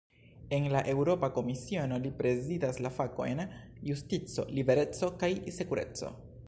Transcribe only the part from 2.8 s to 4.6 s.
la fakojn "justico,